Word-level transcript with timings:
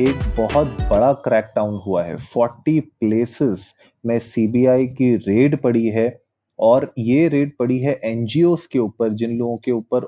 एक 0.00 0.18
बहुत 0.36 0.66
बड़ा 0.90 1.12
क्रैकडाउन 1.22 1.80
हुआ 1.86 2.02
है। 2.04 2.16
40 2.16 2.80
प्लेसेस 3.00 3.74
में 4.04 4.18
सीबीआई 4.18 4.86
की 4.86 5.14
रेड 5.16 5.56
पड़ी 5.60 5.86
है 5.86 6.06
और 6.58 6.92
ये 6.98 7.26
रेड 7.28 7.56
पड़ी 7.58 7.78
है 7.78 7.98
एनजीओ 8.04 8.54
के 8.72 8.78
ऊपर, 8.78 9.12
जिन 9.12 9.36
लोगों 9.38 9.56
के 9.56 9.72
ऊपर 9.72 10.06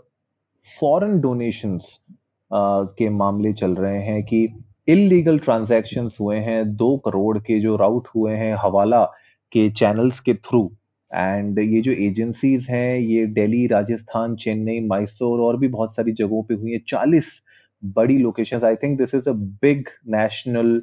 फॉरेन 0.81 1.19
डोनेशंस 1.21 2.07
के 2.51 3.09
मामले 3.09 3.53
चल 3.53 3.75
रहे 3.75 4.03
हैं 4.03 4.23
कि 4.25 4.47
इलीगल 4.89 5.39
ट्रांजैक्शंस 5.39 6.17
हुए 6.21 6.37
हैं, 6.39 6.77
दो 6.77 6.97
करोड़ 6.97 7.39
के 7.39 7.61
जो 7.61 7.77
राउट 7.77 8.09
हुए 8.17 8.35
हैं 8.35 8.55
हवाला 8.59 9.05
के 9.53 9.69
चैनल्स 9.71 10.21
के 10.21 10.35
थ्रू 10.37 10.65
एंड 11.11 11.59
ये 11.59 11.81
जो 11.81 11.93
एजेंसीज 11.93 12.67
हैं, 12.71 12.97
ये 12.97 13.27
दिल्ली 13.29 13.67
राजस्थान 13.67 14.37
चेन्नई 14.37 14.81
मैसूर 14.81 15.41
और 15.41 15.57
भी 15.57 15.69
बहुत 15.69 15.95
सारी 15.97 16.13
जगहों 16.13 16.43
पे 16.43 16.55
हुई 16.55 16.73
है। 16.73 16.79
चालीस 16.89 17.41
बड़ी 17.83 18.19
locations 18.19 18.65
I 18.65 18.77
think 18.77 18.99
this 18.99 19.15
is 19.15 19.29
a 19.29 19.33
big 19.63 19.89
national 20.15 20.81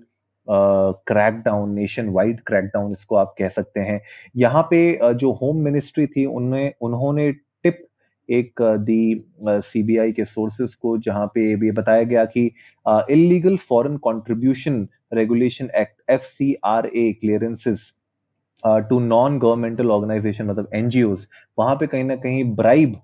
crackdown 0.48 1.74
nationwide 2.10 2.40
crackdown 2.48 2.92
इसको 2.92 3.16
आप 3.16 3.34
कह 3.40 3.50
सकते 3.50 3.80
हैं। 3.80 4.02
यहाँ 4.36 4.62
पे 4.72 5.00
uh, 5.04 5.14
जो 5.14 5.32
होम 5.32 5.58
मिनिस्ट्री 5.64 6.06
थी 6.08 6.26
उन्हें 6.26 6.72
उन्होंने 6.82 7.32
टिप 7.32 7.86
एक 8.30 8.62
दी 8.62 9.26
सीबीआई 9.48 10.12
के 10.12 10.26
सोर्सेस 10.26 10.74
को 10.76 10.98
जहाँ 10.98 11.26
पे 11.36 11.50
ये 11.66 11.72
बताया 11.72 12.04
गया 12.04 12.26
कि 12.26 12.46
illegal 13.12 13.58
foreign 13.58 13.98
contribution 13.98 14.88
regulation 15.14 15.70
act 15.78 16.12
F 16.12 16.22
C 16.22 16.56
R 16.66 16.86
A 16.86 17.12
clearances 17.22 17.94
to 18.64 19.00
non 19.00 19.40
governmental 19.40 19.92
organisation 19.92 20.46
मतलब 20.46 20.70
एनजीओ 20.74 21.16
वहाँ 21.60 21.76
पे 21.76 21.88
कहीं 21.88 22.04
ना 22.04 22.16
कहीं 22.16 22.44
ब्राइब 22.56 22.94
uh, 22.94 23.00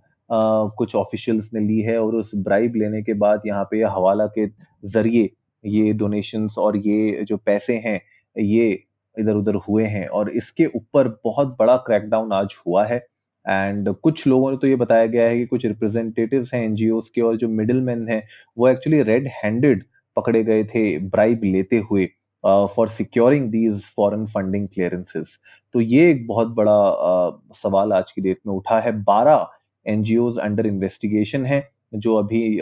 कुछ 0.78 0.96
ऑफिशियल्स 0.96 1.50
ने 1.54 1.60
ली 1.60 1.80
है 1.82 1.98
और 2.02 2.16
उस 2.16 2.32
ब्राइब 2.36 2.76
लेने 2.76 3.02
के 3.04 3.14
बाद 3.14 3.42
यहाँ 3.48 3.64
पे 3.72 3.84
हवाला 3.86 4.26
के 4.38 4.48
ज़रिए 4.88 5.30
ये 5.64 5.94
डोनेशंस 5.94 6.56
और 6.58 6.78
ये 6.78 7.24
जो 7.28 7.38
पैसे 7.38 7.78
हैं 7.78 8.00
ये 8.36 8.72
इधर 9.18 9.34
उधर 9.34 9.56
हुए 9.68 9.84
हैं 9.86 10.08
और 10.08 10.30
इसके 10.30 10.66
ऊपर 10.66 11.08
बहुत 11.24 11.56
बड़ा 11.60 11.76
क्रैकडाउन 11.78 12.32
आज 12.34 12.56
हुआ 12.68 12.86
है। 12.86 12.98
एंड 13.46 13.90
कुछ 13.94 14.26
लोगों 14.28 14.52
ने 14.52 14.58
तो 14.58 14.68
ये 14.68 14.76
बताया 14.76 15.06
गया 15.06 15.24
है 15.24 15.38
कि 15.38 15.46
कुछ 15.46 15.66
रिप्रेजेंटेटिव्स 15.66 16.54
हैं 16.54 16.64
एनजीओ 16.66 17.00
के 17.16 17.22
और 17.22 17.38
जो 17.38 17.48
मिडिल 17.50 17.82
मैन 17.82 18.08
हैं 18.10 18.22
वो 18.58 18.68
एक्चुअली 18.68 19.02
रेड 19.04 19.28
हैंडेड 19.44 19.84
पकड़े 20.18 20.44
गए 20.44 20.64
थे 20.66 21.00
ब्राइब 21.00 21.42
लेते 21.44 21.78
हुए 21.90 22.06
for 22.44 22.88
securing 22.90 23.50
these 23.52 23.84
foreign 23.96 24.26
funding 24.28 24.68
clearances 24.68 25.40
तो 25.74 25.82
ये 25.82 26.10
एक 26.12 26.28
बहुत 26.28 26.48
बड़ा 26.56 26.72
uh, 26.72 27.56
सवाल 27.56 27.94
आज 27.94 28.12
की 28.12 28.22
डेट 28.22 28.40
में 28.48 28.54
उठा 28.54 28.80
है। 28.80 28.92
बारह 29.04 29.48
एनजीओ 29.86 30.30
अंडर 30.42 30.66
इन्वेस्टिगेशन 30.68 31.46
है, 31.46 31.68
जो 31.96 32.16
अभी 32.16 32.58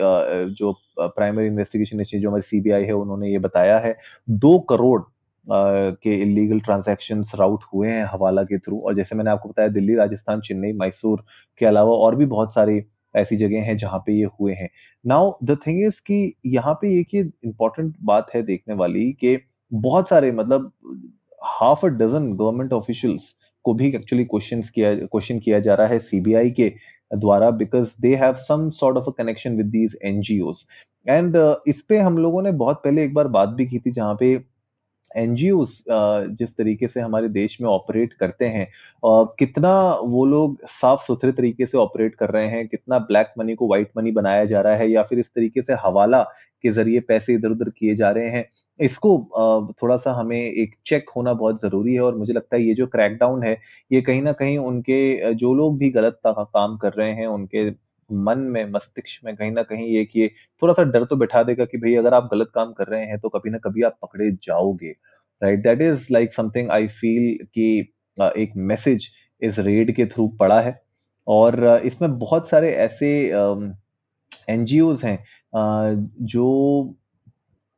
जो 0.52 0.72
प्राइमरी 1.00 1.46
इन्वेस्टिगेशन 1.46 2.02
जो 2.04 2.28
हमारी 2.28 2.42
सीबीआई 2.42 2.84
है, 2.84 2.92
उन्होंने 2.94 3.30
ये 3.30 3.38
बताया 3.40 3.78
है, 3.78 3.96
दो 4.28 4.58
करोड़ 4.70 5.00
के 5.46 6.14
इलीगल 6.22 6.60
ट्रांजैक्शन 6.60 7.22
राउट 7.38 7.64
हुए 7.74 7.88
हैं 7.88 8.04
हवाला 8.12 8.42
के 8.44 8.58
थ्रू। 8.58 8.78
और 8.80 8.94
जैसे 8.94 9.16
मैंने 9.16 9.30
आपको 9.30 9.48
बताया, 9.48 9.68
दिल्ली, 9.68 9.94
राजस्थान, 9.94 10.40
चेन्नई, 10.40 10.72
मैसूर 10.72 11.24
के 11.60 11.66
अलावा 11.66 11.94
और 11.96 12.16
भी 12.16 12.26
बहुत 12.26 12.52
सारी 12.54 12.82
ऐसी 13.14 13.36
जगह 13.36 13.62
हैं 13.62 13.76
जहाँ 13.78 13.98
पे 14.06 14.12
ये 14.12 14.28
हुए 14.40 14.52
हैं। 14.54 14.68
नाउ, 15.04 15.32
द 15.44 15.56
थिंग 15.66 15.82
इज़ 15.84 16.00
कि 16.06 16.34
यहाँ 16.46 16.74
पे 16.82 16.98
एक 17.00 17.14
इंपॉर्टेंट 17.14 17.94
बात 18.02 18.30
है 18.34 18.42
देखने 18.42 18.74
वाली 18.74 19.10
कि 19.12 19.36
बहुत 19.72 20.08
सारे 20.08 20.30
मतलब 20.32 20.72
half 21.42 21.84
a 21.86 21.88
dozen 21.90 22.32
government 22.34 22.72
officials 22.72 23.34
को 23.64 23.74
भी 23.74 23.88
एक्चुअली 23.88 24.24
क्वेश्चन 24.24 24.62
किया 24.74 24.94
क्वेश्चन 24.96 25.38
किया 25.38 25.58
जा 25.60 25.74
रहा 25.74 25.86
है 25.86 25.98
सीबीआई 26.00 26.50
के 26.50 26.72
द्वारा 27.12 27.50
because 27.52 27.94
they 28.02 28.14
have 28.16 28.34
some 28.40 28.68
sort 28.72 28.96
of 28.96 29.08
a 29.08 29.12
connection 29.18 29.56
with 29.56 29.66
these 29.68 29.98
NGO 30.04 30.52
and 31.06 31.36
इस 31.68 31.82
पे 31.88 31.98
हम 31.98 32.18
लोगों 32.18 32.42
ने 32.42 32.52
बहुत 32.54 32.80
पहले 32.84 33.04
एक 33.04 33.14
बार 33.14 33.28
बात 33.30 33.48
भी 33.50 33.66
की 33.66 33.78
थी, 33.78 33.90
जहाँ 33.90 34.16
पे 34.20 34.32
एनजीओ 35.10 35.64
जिस 36.36 36.56
तरीके 36.56 36.88
से 36.88 37.00
हमारे 37.00 37.28
देश 37.28 37.60
में 37.60 37.68
ऑपरेट 37.70 38.12
करते 38.20 38.46
हैं 38.46 38.66
कितना 39.38 39.72
वो 40.04 40.24
लोग 40.26 40.58
साफ़ 40.68 41.00
सुथरे 41.02 41.32
तरीके 41.32 41.66
से 41.66 41.78
ऑपरेट 41.78 42.14
कर 42.16 42.30
रहे 42.30 42.46
हैं, 42.48 42.66
कितना 42.68 42.98
ब्लैक 43.00 43.32
मनी 43.38 43.54
को 43.54 43.68
व्हाइट 43.68 43.90
मनी 43.96 44.10
बनाया 44.12 44.44
जा 44.44 44.60
रहा 44.60 44.76
है, 44.76 44.90
या 44.90 45.02
फिर 45.02 45.18
इस 45.18 45.30
तरीके 45.34 45.62
से 45.62 45.74
हवाला 45.84 46.22
के 46.64 46.70
ज़रिए 46.72 47.00
पैसे 47.08 47.34
इधर 47.34 47.50
उधर 47.50 47.70
किए 47.70 47.94
जा 47.96 48.10
रहे 48.10 48.28
हैं 48.30 48.44
इसको 48.80 49.74
थोड़ा 49.82 49.96
सा 49.96 50.12
हमें 50.14 50.38
एक 50.38 50.74
चेक 50.86 51.10
होना 51.16 51.32
बहुत 51.34 51.60
ज़रूरी 51.62 51.94
है 51.94 52.00
और 52.02 52.16
मुझे 52.18 52.32
लगता 52.32 52.56
है 52.56 52.62
ये 52.62 52.74
जो 52.74 52.86
क्रैकडाउन 52.88 53.42
है, 53.44 53.56
ये 53.90 54.00
कहीं 54.02 54.22
ना 54.22 54.32
कहीं 54.34 54.58
उनके, 54.58 55.34
जो 55.34 55.54
लोग 55.54 55.78
भी 55.78 55.90
गलत 55.90 56.20
काम 56.26 56.76
कर 56.78 56.92
रहे 56.92 57.10
हैं, 57.12 57.26
उनके 57.28 57.70
मन 58.10 58.38
में, 58.46 58.64
मस्तिष्क 58.72 59.24
में 59.24 59.34
कहीं 59.36 59.50
ना 59.52 59.62
कहीं 59.62 59.86
ये 59.88 60.04
कि 60.04 60.28
थोड़ा 60.62 60.74
सा 60.74 60.82
डर 60.84 61.04
तो 61.04 61.16
बैठा 61.16 61.42
देगा 61.42 61.64
कि 61.64 61.78
भाई 61.78 61.94
अगर 61.96 62.14
आप 62.14 62.28
गलत 62.32 62.50
काम 62.54 62.72
कर 62.72 62.86
रहे 62.86 63.04
हैं 63.06 63.18
तो 63.20 63.28
कभी 63.28 63.50
ना 63.50 63.58
कभी 63.64 63.82
आप 63.82 63.98
पकड़े 64.02 64.30
जाओगे। 64.44 64.90
Right 65.42 65.62
that 65.62 65.82
is 65.82 66.06
like 66.12 66.32
something 66.34 66.70
I 66.70 66.86
feel 66.90 67.44
कि 67.54 67.78
एक 68.38 68.52
मैसेज 68.58 69.08
इस 69.42 69.58
रेड 69.60 69.94
के 69.96 70.06
थ्रू 70.06 70.28
पड़ा 70.40 70.60
है। 70.60 70.80
और 71.26 71.64
इसमें 71.84 72.18
बहुत 72.18 72.48
सारे 72.48 72.70
ऐसे 72.76 73.08
एनजीओ 74.50 74.92
हैं 75.04 75.18
जो 76.24 76.44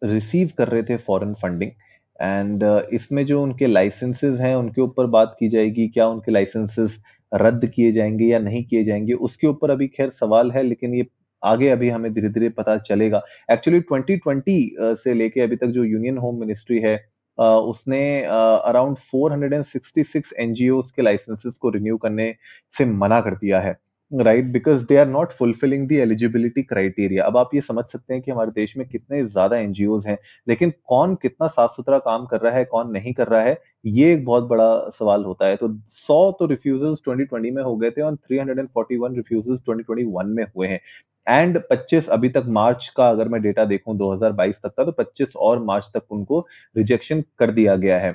रिसीव 0.05 0.51
कर 0.59 0.69
रहे 0.69 0.83
थे 0.83 0.97
फॉरेन 0.99 1.35
फंडिंग 1.35 1.71
एंड 2.19 2.65
इसमें 2.93 3.25
जो 3.27 3.43
उनके 3.43 3.67
लाइसेंसेस 3.67 4.41
हैं, 4.41 4.55
उनके 4.57 4.81
ऊपर 4.83 5.07
बात 5.09 5.37
की 5.41 5.49
जाएगी, 5.49 5.89
क्या 5.89 6.07
उनके 6.09 6.33
लाइसेंसेस 6.33 7.03
रद्द 7.33 7.67
किए 7.67 7.93
जाएँगे 7.93 8.25
या 8.25 8.39
नहीं 8.39 8.65
किए 8.65 8.85
जाएँगे, 8.85 9.13
उसके 9.13 9.47
ऊपर 9.47 9.71
अभी 9.71 9.89
खैर 9.89 10.11
सवाल 10.11 10.51
है, 10.53 10.63
लेकिन 10.63 10.95
ये 10.95 11.07
आगे 11.43 11.69
अभी 11.69 11.89
हमें 11.91 12.13
धीरे 12.15 12.29
धीरे 12.29 12.49
पता 12.51 12.77
चलेगा। 12.79 13.23
एक्चुअली 13.51 13.81
2020 13.83 14.95
से 15.03 15.15
लेके 15.15 15.41
अभी 15.41 15.57
तक 15.57 15.67
जो 15.69 15.85
यूनियन 15.85 16.19
होम 16.19 16.41
मिनिस्ट्री 16.41 16.79
है 16.81 16.97
उसने 17.39 18.01
अराउंड 18.25 18.97
466 19.07 20.33
एनजीओ 20.41 20.81
के 20.97 21.03
लाइसेंसेस 21.03 21.57
को 21.63 21.71
रिन्यू 21.71 21.97
करने 21.97 22.35
से 22.73 22.85
मना 22.87 23.21
कर 23.21 23.35
दिया 23.35 23.61
है। 23.61 23.77
Right 24.15 24.45
because 24.53 24.85
they 24.87 24.97
are 24.97 25.07
not 25.09 25.33
fulfilling 25.33 25.87
the 25.89 25.97
eligibility 25.99 26.63
criteria 26.63 27.25
अब 27.25 27.37
आप 27.37 27.51
ये 27.55 27.61
समझ 27.61 27.85
सकते 27.85 28.15
हैं 28.15 28.23
कि 28.23 28.31
हमारे 28.31 28.51
देश 28.51 28.77
में 28.77 28.87
कितने 28.89 29.25
ज़्यादा 29.25 29.57
एनजीओ 29.59 29.99
हैं, 30.07 30.17
लेकिन 30.47 30.73
कौन 30.87 31.15
कितना 31.23 31.49
साफ़ 31.49 31.73
सुथरा 31.73 31.99
काम 32.01 32.27
कर 32.27 32.41
रहा 32.41 32.53
है, 32.55 32.65
कौन 32.65 32.91
नहीं 32.93 33.13
कर 33.15 33.29
रहा 33.29 33.43
है, 33.43 33.59
ये 33.87 34.13
एक 34.13 34.25
बहुत 34.25 34.45
बड़ा 34.49 34.69
सवाल 34.91 35.25
होता 35.25 35.47
है। 35.47 35.57
तो 35.57 35.69
100 35.91 36.31
तो 36.33 36.47
रिफ्यूजल्स 36.47 37.03
2020 37.03 37.51
में 37.53 37.63
हो 37.63 37.77
गए 37.77 37.91
थे 37.91 38.03
और 38.03 38.17
341 38.31 39.17
रिफ्यूजल्स 39.17 39.61
2021 39.63 40.35
में 40.37 40.45
हुए 40.47 40.69
हैं। 40.69 40.81
एंड 41.27 41.59
25 41.71 42.09
अभी 42.09 42.29
तक 42.29 42.45
मार्च 42.51 42.89
का 42.97 43.09
अगर 43.11 43.29
मैं 43.29 43.41
डेटा 43.43 43.65
देखूँ 43.67 43.97
2022 43.99 44.63
तक 44.63 44.75
का 44.77 44.85
तो 44.85 44.93
25 44.95 45.37
और 45.39 45.63
मार्च 45.65 45.91
तक 45.95 46.13
उनको 46.13 46.47
रिजेक्शन 46.77 47.23
कर 47.39 47.51
दिया 47.53 47.77
गया 47.77 47.99
है। 47.99 48.15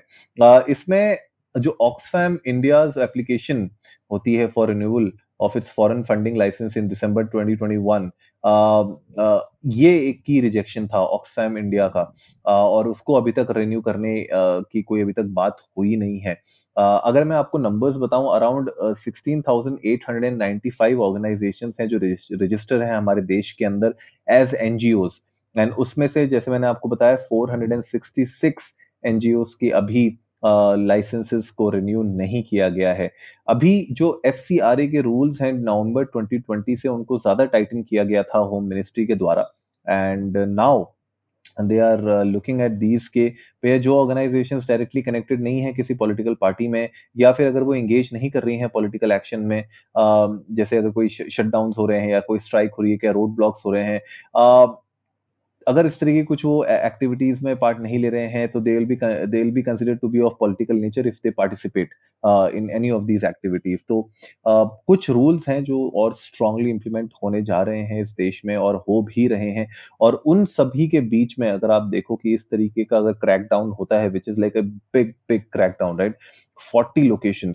इसमें 0.69 1.17
जो 1.55 1.77
ऑक्सफैम 1.81 2.37
इंडियाज 2.47 2.97
एप्लीकेशन 2.99 3.69
होती 4.11 4.35
है 4.35 4.47
for 4.47 4.67
renewal 4.67 5.11
of 5.39 5.55
its 5.55 5.71
foreign 5.71 6.03
funding 6.03 6.35
license 6.35 6.75
in 6.75 6.87
December 6.87 7.23
2021 7.23 8.11
uh, 8.43 8.85
uh, 9.17 9.39
ये 9.65 9.91
एक 9.99 10.21
की 10.23 10.39
रिजेक्शन 10.41 10.87
था 10.87 10.99
ऑक्सफैम 10.99 11.57
इंडिया 11.57 11.87
का। 11.87 12.03
Uh, 12.05 12.51
और 12.51 12.87
उसको 12.87 13.13
अभी 13.13 13.31
तक 13.31 13.47
रिन्यू 13.57 13.81
करने 13.81 14.13
uh, 14.23 14.63
की 14.71 14.81
कोई 14.81 15.01
अभी 15.01 15.13
तक 15.13 15.29
बात 15.39 15.57
हुई 15.77 15.95
नहीं 15.95 16.19
है। 16.19 16.35
Uh, 16.35 16.99
अगर 17.03 17.23
मैं 17.23 17.35
आपको 17.35 17.57
नंबर्स 17.57 17.97
बताऊँ 17.97 18.29
around 18.35 18.71
sixteen 18.97 19.41
thousand 19.41 19.79
eight 19.85 20.05
hundred 20.09 20.31
and 20.31 20.39
ninety 20.39 20.69
five 20.69 21.01
organisation 21.01 21.71
हैं 21.79 21.87
जो 21.87 21.99
रजिस्टर 22.43 22.83
हैं 22.83 22.95
हमारे 22.95 23.21
देश 23.33 23.51
के 23.51 23.65
अंदर 23.65 23.95
एज 24.31 24.55
एनजीओज 24.61 25.19
एंड 25.55 25.73
उसमें 25.73 26.07
से 26.07 26.25
जैसे 26.27 26.51
मैंने 26.51 26.67
आपको 26.67 26.89
बताया 26.89 27.15
four 27.29 27.51
hundred 27.51 27.73
and 27.73 27.83
sixty 27.83 28.25
six 28.25 28.73
NGO 29.03 29.43
की 29.59 29.69
अभी 29.71 30.07
लाइसेंसेस 30.43 31.49
को 31.51 31.69
रिन्यू 31.69 32.03
नहीं 32.03 32.43
किया 32.43 32.69
गया 32.69 32.93
है। 32.93 33.11
अभी 33.47 33.87
जो 33.91 34.21
एफसीआरए 34.25 34.87
के 34.87 35.01
रूल्स 35.01 35.41
हैं 35.41 35.51
नवंबर 35.53 36.05
2020 36.07 36.81
से 36.81 36.89
उनको 36.89 37.17
ज़्यादा 37.19 37.45
टाइटन 37.47 37.83
किया 37.83 38.03
गया 38.03 38.23
था 38.25 38.39
होम 38.39 38.69
मिनिस्ट्री 38.69 39.05
के 39.05 39.15
द्वारा। 39.15 39.51
And 39.87 40.37
now 40.37 40.85
they 41.61 41.77
are 41.81 42.01
looking 42.25 42.61
at 42.61 42.71
these 42.71 43.07
के, 43.07 43.27
पे 43.63 43.77
जो 43.79 43.95
ऑर्गेनाइजेशंस 43.95 44.67
डायरेक्टली 44.67 45.01
कनेक्टेड 45.01 45.41
नहीं 45.43 45.61
है 45.61 45.71
किसी 45.73 45.93
पॉलिटिकल 45.95 46.35
पार्टी 46.41 46.67
में, 46.67 46.89
या 47.17 47.31
फिर 47.31 47.47
अगर 47.47 47.63
वो 47.63 47.73
एंगेज 47.75 48.09
नहीं 48.13 48.29
कर 48.31 48.43
रही 48.43 48.57
हैं 48.57 48.69
पॉलिटिकल 48.69 49.11
एक्शन 49.11 49.39
में 49.41 49.63
जैसे 50.55 50.77
अगर 50.77 50.91
कोई 50.91 51.09
शटडाउन 51.09 51.73
हो 51.77 51.85
रहे 51.85 51.99
हैं 52.01 52.09
या 52.09 52.19
कोई 52.27 52.39
स्ट्राइक 52.39 52.71
हो 52.77 52.83
रही 52.83 52.91
है, 52.91 52.97
क्या 52.97 53.11
रोड 53.11 53.35
ब्लॉक्स 53.35 53.65
हो 53.65 53.71
रहे 53.71 53.83
हैं 53.83 54.01
अगर 55.67 55.85
इस 55.85 55.99
तरह 55.99 56.13
की 56.13 56.23
कुछ 56.23 56.43
वो 56.45 56.63
एक्टिविटीज़ 56.65 57.43
में 57.45 57.55
पार्ट 57.55 57.79
नहीं 57.79 57.99
ले 57.99 58.09
रहे 58.09 58.27
हैं 58.27 58.47
तो 58.51 58.59
they 58.59 58.73
will 58.73 58.85
be 58.85 58.95
they 58.95 59.37
will 59.37 59.51
be 59.51 59.61
consider 59.61 59.95
to 59.95 60.07
be 60.09 60.19
of 60.19 60.33
political 60.39 60.75
nature 60.75 61.07
if 61.07 61.19
they 61.23 61.29
participate 61.31 61.93
in 62.55 62.69
any 62.69 62.89
of 62.89 63.03
these 63.03 63.25
activities 63.25 63.83
तो 63.87 63.99
uh, 64.45 64.69
कुछ 64.87 65.09
रूल्स 65.09 65.47
हैं 65.49 65.63
जो 65.63 65.79
और 65.95 66.13
स्ट्रांगली 66.13 66.69
इंप्लीमेंट 66.69 67.13
होने 67.23 67.41
जा 67.41 67.61
रहे 67.61 67.81
हैं 67.83 68.01
इस 68.01 68.11
देश 68.17 68.41
में 68.45 68.55
और 68.57 68.75
हो 68.89 69.01
भी 69.03 69.27
रहे 69.27 69.49
हैं 69.51 69.67
और 70.01 70.21
उन 70.25 70.45
सभी 70.47 70.87
के 70.87 71.01
बीच 71.09 71.35
में 71.39 71.49
अगर 71.51 71.71
आप 71.71 71.83
देखो 71.91 72.15
कि 72.15 72.33
इस 72.33 72.49
तरीके 72.51 72.83
का 72.83 72.97
अगर 72.97 73.13
क्रैकडाउन 73.21 73.71
होता 73.79 73.99
है 73.99 74.09
which 74.09 74.29
is 74.29 74.39
like 74.41 74.57
a 74.57 74.61
big 74.93 75.13
big 75.29 75.41
crackdown 75.53 75.99
right 75.99 76.17
forty 76.61 77.03
location 77.03 77.53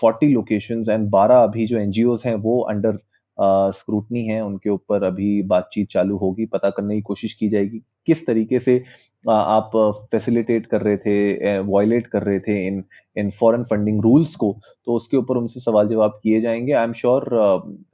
forty 0.00 0.28
location 0.28 0.82
and 0.90 1.10
12 1.10 1.42
अभी 1.42 1.66
जो 1.66 1.78
एनजीओ 1.78 2.16
हैं 2.24 2.34
वो 2.40 2.60
अंडर 2.64 2.98
स्क्रूटनी 3.38 4.24
है, 4.26 4.40
उनके 4.44 4.70
ऊपर 4.70 5.04
अभी 5.04 5.42
बातचीत 5.44 5.88
चालू 5.90 6.16
होगी, 6.16 6.46
पता 6.46 6.70
करने 6.70 6.94
की 6.94 7.02
कोशिश 7.02 7.32
की 7.34 7.48
जाएगी 7.48 7.82
किस 8.06 8.26
तरीके 8.26 8.58
से 8.60 8.82
आप 9.24 9.70
फैसिलिटेट 10.12 10.66
कर 10.66 10.80
रहे 10.82 10.96
थे 10.96 11.58
वॉयलेट 11.60 12.06
कर 12.06 12.22
रहे 12.22 12.40
थे 12.40 12.56
in 12.66 12.82
in 13.16 13.30
foreign 13.30 13.62
funding 13.64 14.00
rules 14.02 14.34
को 14.36 14.52
तो 14.86 14.94
उसके 14.94 15.16
ऊपर 15.16 15.36
उनसे 15.36 15.60
सवाल 15.60 15.88
जवाब 15.88 16.18
किए 16.22 16.40
जाएँगे। 16.40 16.72
आई 16.72 16.84
एम 16.84 16.92
श्योर 16.92 17.24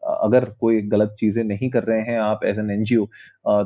अगर 0.05 0.45
कोई 0.61 0.81
गलत 0.89 1.15
चीज़ें 1.19 1.43
नहीं 1.45 1.71
कर 1.71 1.85
रहे 1.85 2.01
हैं 2.03 2.19
आप 2.19 2.45
एज 2.45 2.59
एन 2.59 2.71
एनजीओ 2.71 3.07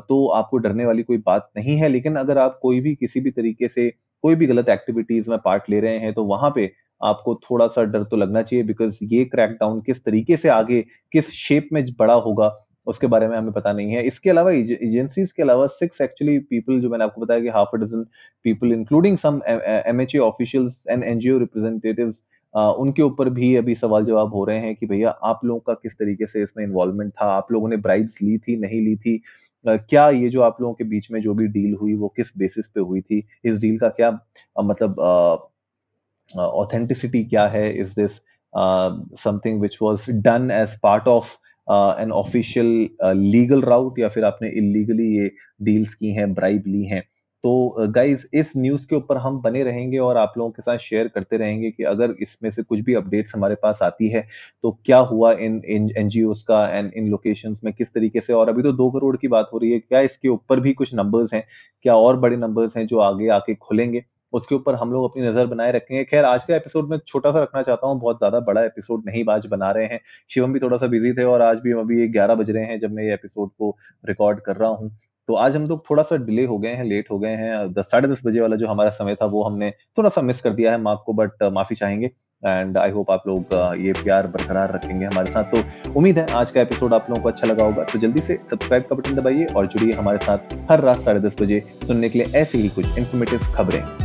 तो 0.09 0.25
आपको 0.31 0.57
डरने 0.57 0.85
वाली 0.85 1.03
कोई 1.03 1.17
बात 1.25 1.49
नहीं 1.57 1.77
है, 1.77 1.89
लेकिन 1.89 2.15
अगर 2.15 2.37
आप 2.37 2.59
कोई 2.61 2.79
भी 2.81 2.95
किसी 2.95 3.19
भी 3.19 3.31
तरीके 3.31 3.67
से 3.67 3.89
कोई 4.23 4.35
भी 4.35 4.45
गलत 4.47 4.69
एक्टिविटीज़ 4.69 5.29
में 5.29 5.37
पार्ट 5.39 5.69
ले 5.69 5.79
रहे 5.79 5.97
हैं 5.99 6.13
तो 6.13 6.23
वहाँ 6.25 6.51
पे 6.55 6.71
आपको 7.05 7.35
थोड़ा 7.43 7.67
सा 7.67 7.83
डर 7.85 8.03
तो 8.03 8.17
लगना 8.17 8.41
चाहिए 8.41 8.63
बिकॉज़ 8.65 8.99
ये 9.03 9.23
क्रैकडाउन 9.25 9.81
किस 9.81 10.03
तरीके 10.05 10.37
से 10.37 10.49
आगे, 10.49 10.81
किस 11.13 11.31
शेप 11.33 11.69
में 11.73 11.83
बड़ा 11.99 12.13
होगा, 12.15 12.51
उसके 12.87 13.07
बारे 13.07 13.27
में 13.27 13.37
हमें 13.37 13.51
पता 13.53 13.73
नहीं 13.73 13.91
है। 13.91 14.03
इसके 14.07 14.29
अलावा 14.29 14.51
एजेंसीज 14.51 15.31
के 15.31 15.43
अलावा 15.43 15.65
सिक्स 15.69 16.01
एक्चुअली 16.01 16.37
पीपल 16.39 16.79
जो 16.81 16.89
मैंने 16.89 17.03
आपको 17.03 17.21
बताया 17.21 17.41
कि 17.41 17.49
half 17.49 17.75
a 17.75 17.79
dozen 17.79 18.03
people 18.45 18.73
including 18.73 19.17
some 19.17 19.41
M 19.47 20.01
H 20.01 20.15
officials 20.17 20.85
and 20.89 21.03
NGO 21.03 21.37
representatives 21.39 22.23
उनके 22.53 23.01
ऊपर 23.01 23.29
भी 23.29 23.55
अभी 23.55 23.73
सवाल 23.75 24.05
जवाब 24.05 24.33
हो 24.33 24.43
रहे 24.45 24.59
हैं 24.59 24.75
कि 24.75 24.85
भैया, 24.85 25.09
आप 25.09 25.39
लोगों 25.45 25.59
का 25.59 25.73
किस 25.73 25.93
तरीके 25.93 26.25
से 26.27 26.43
इसमें 26.43 26.63
इन्वॉल्वमेंट 26.65 27.11
था? 27.11 27.25
आप 27.27 27.51
लोगों 27.51 27.69
ने 27.69 27.77
ब्राइब्स 27.77 28.21
ली 28.21 28.37
थी, 28.37 28.55
नहीं 28.59 28.79
ली 28.81 28.95
थी? 28.97 29.21
क्या 29.65 30.09
ये 30.09 30.29
जो 30.29 30.41
आप 30.41 30.61
लोगों 30.61 30.73
के 30.73 30.83
बीच 30.83 31.09
में 31.11 31.19
जो 31.21 31.33
भी 31.33 31.47
डील 31.47 31.75
हुई, 31.81 31.93
वो 31.95 32.07
किस 32.17 32.31
बेसिस 32.37 32.67
पे 32.67 32.81
हुई 32.81 33.01
थी? 33.01 33.23
इस 33.45 33.59
डील 33.61 33.77
का 33.79 33.89
क्या 33.89 34.11
मतलब 34.57 34.95
ऑथेंटिसिटी 36.29 37.23
क्या 37.23 37.47
है 37.47 37.71
is 37.81 37.93
this 37.99 38.21
something 39.23 39.61
which 39.61 39.77
was 39.81 40.05
done 40.27 40.51
as 40.51 40.79
part 40.83 41.07
of 41.07 41.35
an 42.01 42.11
official 42.11 42.87
legal 43.17 43.61
route 43.61 43.99
या 43.99 44.07
फिर 44.09 44.25
आपने 44.25 44.49
इलीगली 44.57 45.11
ये 45.17 45.31
डील्स 45.61 45.93
की 45.93 46.11
हैं 46.11 46.33
ब्राइब 46.33 46.63
ली 46.67 46.83
हैं? 46.85 47.03
तो 47.43 47.87
गाइज़ 47.95 48.21
uh, 48.21 48.33
इस 48.33 48.53
न्यूज़ 48.57 48.85
के 48.87 48.95
ऊपर 48.95 49.17
हम 49.17 49.39
बने 49.41 49.63
रहेंगे 49.63 49.97
और 49.97 50.17
आप 50.17 50.33
लोगों 50.37 50.51
के 50.51 50.61
साथ 50.61 50.77
शेयर 50.77 51.07
करते 51.07 51.37
रहेंगे 51.37 51.69
कि 51.71 51.83
अगर 51.83 52.15
इसमें 52.21 52.49
से 52.49 52.63
कुछ 52.63 52.79
भी 52.79 52.93
अपडेट्स 52.93 53.35
हमारे 53.35 53.55
पास 53.63 53.79
आती 53.83 54.07
है 54.09 54.25
तो 54.63 54.71
क्या 54.85 54.97
हुआ 55.11 55.31
इन 55.31 55.61
इन 55.65 55.89
एनजीओ 55.97 56.33
का 56.47 56.63
एंड 56.77 56.91
इन 56.93 57.09
लोकेशन 57.09 57.53
में 57.63 57.73
किस 57.73 57.93
तरीके 57.93 58.21
से? 58.21 58.33
और 58.33 58.49
अभी 58.49 58.63
तो 58.63 58.71
दो 58.71 58.89
करोड़ 58.91 59.15
की 59.17 59.27
बात 59.27 59.49
हो 59.53 59.57
रही 59.57 59.71
है 59.71 59.79
क्या 59.79 59.99
इसके 60.01 60.29
ऊपर 60.29 60.59
भी 60.59 60.73
कुछ 60.73 60.93
नंबर्स 60.95 61.33
हैं? 61.33 61.43
क्या 61.83 61.95
और 61.95 62.19
बड़े 62.19 62.37
नंबर्स 62.37 62.77
हैं 62.77 62.85
जो 62.87 62.99
आगे 62.99 63.27
आके 63.29 63.55
खुलेंगे? 63.55 64.03
उसके 64.35 64.55
ऊपर 64.55 64.75
हम 64.75 64.91
लोग 64.91 65.09
अपनी 65.11 65.23
नज़र 65.23 65.45
बनाए 65.45 65.71
रखेंगे। 65.71 66.03
खैर, 66.03 66.25
आज 66.25 66.43
का 66.43 66.55
एपिसोड 66.55 66.89
में 66.89 66.97
छोटा 66.99 67.31
सा 67.31 67.41
रखना 67.41 67.61
चाहता 67.61 67.87
हूँ, 67.87 67.99
बहुत 67.99 68.17
ज़्यादा 68.17 68.39
बड़ा 68.41 68.63
एपिसोड 68.63 69.03
नहीं, 69.05 69.23
आज 69.29 69.45
बना 69.47 69.71
रहे 69.71 69.85
हैं। 69.85 69.99
शिवम 70.31 70.53
भी 70.53 70.59
थोड़ा 70.59 70.77
सा 70.77 70.87
बिज़ी 70.87 71.13
थे 71.13 71.23
और 71.25 71.41
आज 71.41 71.59
भी 71.59 71.71
अभी 71.79 72.07
ग्यारह 72.09 72.35
बज 72.35 72.51
रहे 72.51 72.65
हैं 72.65 72.79
जब 72.79 72.91
मैं 72.91 73.03
ये 73.03 73.13
एपिसोड 73.13 73.49
को 73.49 73.75
रिकॉर्ड 74.05 74.39
कर 74.41 74.55
रहा 74.55 74.69
हूँ। 74.71 74.91
तो 75.29 75.33
आज 75.35 75.55
हम 75.55 75.65
लोग 75.67 75.83
थोड़ा 75.89 76.03
सा 76.03 76.15
डिले 76.17 76.43
हो 76.45 76.57
गए 76.57 76.69
हैं 76.69 76.83
लेट 76.85 77.09
हो 77.11 77.17
गए 77.19 77.29
हैं। 77.31 77.73
दस, 77.73 77.89
साढ़े 77.91 78.07
दस 78.07 78.21
बजे 78.25 78.41
वाला 78.41 78.55
जो 78.55 78.67
हमारा 78.67 78.89
समय 78.91 79.15
था, 79.15 79.25
वो 79.25 79.43
हमने 79.43 79.71
थोड़ा 79.97 80.09
सा 80.09 80.21
मिस 80.21 80.41
कर 80.41 80.53
दिया 80.53 80.71
है 80.71 80.81
मार्क 80.81 81.03
को 81.05 81.13
बट 81.13 81.43
माफ़ी 81.53 81.75
चाहेंगे। 81.75 82.11
एंड 82.43 82.77
आई 82.77 82.91
होप 82.91 83.11
आप 83.11 83.23
लोग 83.27 83.53
ये 83.79 83.93
प्यार 83.93 84.27
बरकरार 84.27 84.73
रखेंगे 84.73 85.05
हमारे 85.05 85.31
साथ। 85.31 85.43
तो 85.51 85.93
उम्मीद 85.93 86.19
है 86.19 86.29
आज 86.33 86.51
का 86.51 86.61
एपिसोड 86.61 86.93
आप 86.93 87.09
लोगों 87.09 87.21
को 87.23 87.29
अच्छा 87.29 87.47
लगा 87.47 87.65
होगा। 87.65 87.83
तो 87.83 87.99
जल्दी 87.99 88.21
से 88.21 88.39
सब्सक्राइब 88.43 88.83
का 88.83 88.95
बटन 88.95 89.15
दबाइए 89.15 89.45
और 89.47 89.67
जुड़िए 89.67 89.93
हमारे 89.93 90.17
साथ 90.17 90.57
हर 90.71 90.81
रात 90.81 90.99
साढ़े 90.99 91.19
दस 91.19 91.41
बजे 91.41 91.63
सुनने 91.87 92.09
के 92.09 92.19
लिए 92.19 92.41
ऐसी 92.41 92.57
ही 92.57 92.69
कुछ 92.69 92.97
इन्फॉर्मेटिव 92.97 93.53
खबरें। 93.55 94.04